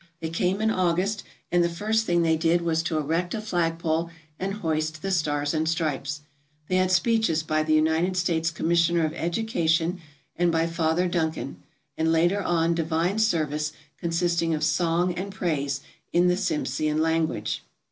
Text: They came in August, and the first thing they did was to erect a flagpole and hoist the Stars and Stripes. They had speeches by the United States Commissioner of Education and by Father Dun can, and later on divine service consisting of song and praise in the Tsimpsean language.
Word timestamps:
They 0.19 0.29
came 0.29 0.61
in 0.61 0.71
August, 0.71 1.23
and 1.51 1.63
the 1.63 1.69
first 1.69 2.07
thing 2.07 2.23
they 2.23 2.35
did 2.35 2.63
was 2.63 2.81
to 2.81 2.97
erect 2.97 3.35
a 3.35 3.39
flagpole 3.39 4.09
and 4.39 4.55
hoist 4.55 5.03
the 5.03 5.11
Stars 5.11 5.53
and 5.53 5.69
Stripes. 5.69 6.21
They 6.69 6.77
had 6.77 6.89
speeches 6.89 7.43
by 7.43 7.61
the 7.61 7.75
United 7.75 8.17
States 8.17 8.49
Commissioner 8.49 9.05
of 9.05 9.13
Education 9.13 9.99
and 10.35 10.51
by 10.51 10.65
Father 10.65 11.07
Dun 11.07 11.31
can, 11.33 11.57
and 11.95 12.11
later 12.11 12.41
on 12.41 12.73
divine 12.73 13.19
service 13.19 13.73
consisting 13.99 14.55
of 14.55 14.63
song 14.63 15.13
and 15.13 15.31
praise 15.31 15.81
in 16.11 16.29
the 16.29 16.35
Tsimpsean 16.35 16.97
language. 16.99 17.61